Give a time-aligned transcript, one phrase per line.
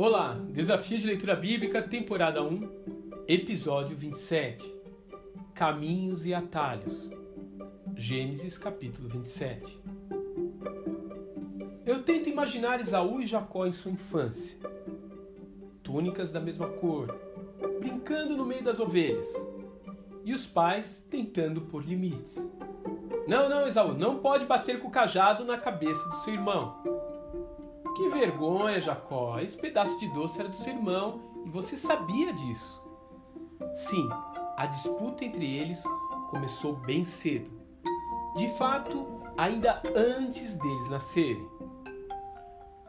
[0.00, 4.72] Olá, Desafio de Leitura Bíblica, temporada 1, episódio 27.
[5.52, 7.10] Caminhos e atalhos.
[7.96, 9.82] Gênesis capítulo 27.
[11.84, 14.56] Eu tento imaginar Esaú e Jacó em sua infância.
[15.82, 17.12] Túnicas da mesma cor,
[17.80, 19.26] brincando no meio das ovelhas.
[20.24, 22.36] E os pais tentando pôr limites.
[23.26, 26.98] Não, não, Esaú, não pode bater com o cajado na cabeça do seu irmão.
[27.98, 29.40] Que vergonha, Jacó!
[29.40, 32.80] Esse pedaço de doce era do seu irmão e você sabia disso.
[33.74, 34.08] Sim,
[34.56, 35.82] a disputa entre eles
[36.30, 37.50] começou bem cedo.
[38.36, 41.44] De fato, ainda antes deles nascerem.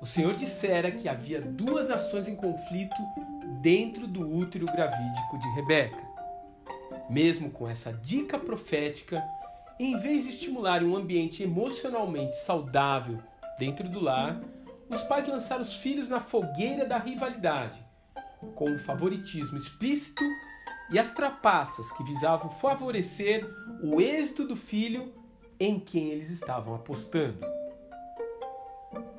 [0.00, 2.96] O Senhor dissera que havia duas nações em conflito
[3.60, 6.02] dentro do útero gravídico de Rebeca.
[7.10, 9.22] Mesmo com essa dica profética,
[9.78, 13.18] em vez de estimular um ambiente emocionalmente saudável
[13.58, 14.40] dentro do lar,
[14.88, 17.84] os pais lançaram os filhos na fogueira da rivalidade,
[18.54, 20.24] com o favoritismo explícito
[20.90, 23.46] e as trapaças que visavam favorecer
[23.82, 25.12] o êxito do filho
[25.58, 27.38] em quem eles estavam apostando.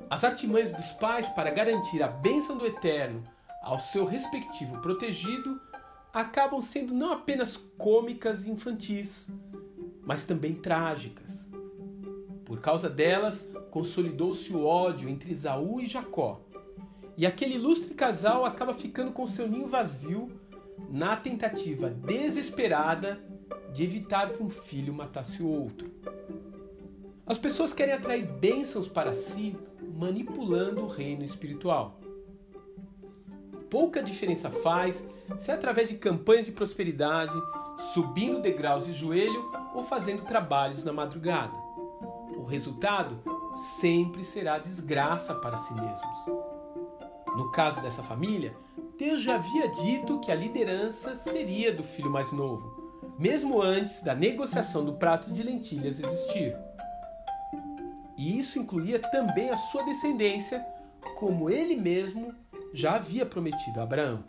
[0.08, 3.24] As artimanhas dos pais para garantir a bênção do eterno
[3.62, 5.60] ao seu respectivo protegido
[6.12, 9.28] acabam sendo não apenas cômicas e infantis,
[10.02, 11.45] mas também trágicas.
[12.46, 16.40] Por causa delas, consolidou-se o ódio entre Esaú e Jacó.
[17.16, 20.30] E aquele ilustre casal acaba ficando com seu ninho vazio
[20.88, 23.20] na tentativa desesperada
[23.72, 25.90] de evitar que um filho matasse o outro.
[27.26, 29.56] As pessoas querem atrair bênçãos para si
[29.96, 31.98] manipulando o reino espiritual.
[33.68, 35.04] Pouca diferença faz
[35.36, 37.36] se é através de campanhas de prosperidade,
[37.92, 41.65] subindo degraus de joelho ou fazendo trabalhos na madrugada.
[42.36, 43.18] O resultado
[43.80, 46.18] sempre será desgraça para si mesmos.
[47.36, 48.56] No caso dessa família,
[48.98, 54.14] Deus já havia dito que a liderança seria do filho mais novo, mesmo antes da
[54.14, 56.56] negociação do prato de lentilhas existir.
[58.16, 60.64] E isso incluía também a sua descendência,
[61.16, 62.34] como ele mesmo
[62.72, 64.24] já havia prometido a Abraão.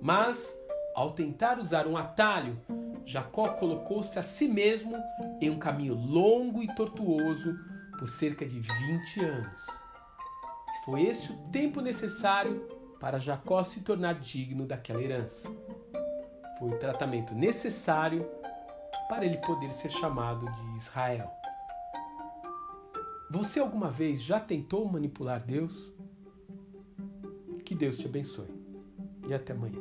[0.00, 0.52] Mas,
[0.94, 2.58] ao tentar usar um atalho,
[3.04, 4.96] Jacó colocou-se a si mesmo
[5.40, 7.58] em um caminho longo e tortuoso
[7.98, 9.66] por cerca de 20 anos.
[10.84, 12.66] Foi esse o tempo necessário
[12.98, 15.48] para Jacó se tornar digno daquela herança.
[16.58, 18.28] Foi o tratamento necessário
[19.08, 21.30] para ele poder ser chamado de Israel.
[23.30, 25.92] Você alguma vez já tentou manipular Deus?
[27.64, 28.48] Que Deus te abençoe.
[29.26, 29.80] E até amanhã.